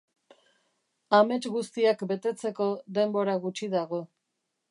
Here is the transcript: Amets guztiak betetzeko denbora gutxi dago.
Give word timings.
Amets 1.17 1.43
guztiak 1.57 2.01
betetzeko 2.13 2.69
denbora 2.99 3.39
gutxi 3.47 3.73
dago. 3.77 4.01